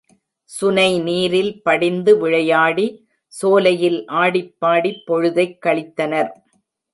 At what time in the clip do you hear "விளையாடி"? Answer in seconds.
2.17-2.87